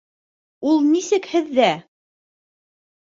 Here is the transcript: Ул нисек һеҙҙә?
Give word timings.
Ул 0.69 0.79
нисек 0.93 1.29
һеҙҙә? 1.33 1.67